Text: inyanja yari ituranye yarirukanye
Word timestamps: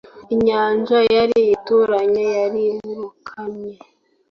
inyanja 0.33 0.97
yari 1.15 1.39
ituranye 1.55 2.23
yarirukanye 2.37 3.73